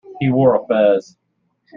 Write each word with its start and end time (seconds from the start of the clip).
He 0.19 0.31
wore 0.31 0.55
a 0.55 0.65
fez. 0.65 1.15